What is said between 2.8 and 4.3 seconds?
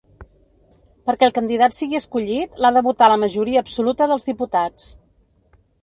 votar la majoria absoluta